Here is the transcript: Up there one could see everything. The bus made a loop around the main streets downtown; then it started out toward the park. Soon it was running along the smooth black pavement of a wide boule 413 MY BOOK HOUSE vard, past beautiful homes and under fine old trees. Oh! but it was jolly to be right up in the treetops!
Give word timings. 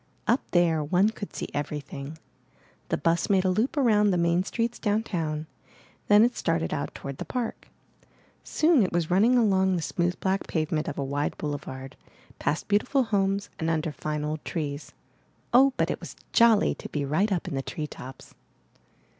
Up 0.25 0.41
there 0.49 0.83
one 0.83 1.09
could 1.09 1.35
see 1.35 1.47
everything. 1.53 2.17
The 2.89 2.97
bus 2.97 3.29
made 3.29 3.45
a 3.45 3.51
loop 3.51 3.77
around 3.77 4.09
the 4.09 4.17
main 4.17 4.43
streets 4.43 4.79
downtown; 4.79 5.45
then 6.07 6.23
it 6.23 6.35
started 6.35 6.73
out 6.73 6.95
toward 6.95 7.19
the 7.19 7.23
park. 7.23 7.67
Soon 8.43 8.81
it 8.81 8.91
was 8.91 9.11
running 9.11 9.37
along 9.37 9.75
the 9.75 9.81
smooth 9.83 10.19
black 10.19 10.47
pavement 10.47 10.87
of 10.87 10.97
a 10.97 11.03
wide 11.03 11.37
boule 11.37 11.55
413 11.59 11.83
MY 11.85 11.89
BOOK 11.89 12.01
HOUSE 12.01 12.09
vard, 12.33 12.39
past 12.39 12.67
beautiful 12.67 13.03
homes 13.03 13.49
and 13.59 13.69
under 13.69 13.91
fine 13.91 14.23
old 14.23 14.43
trees. 14.43 14.91
Oh! 15.53 15.71
but 15.77 15.91
it 15.91 15.99
was 15.99 16.15
jolly 16.33 16.73
to 16.73 16.89
be 16.89 17.05
right 17.05 17.31
up 17.31 17.47
in 17.47 17.53
the 17.53 17.61
treetops! 17.61 18.33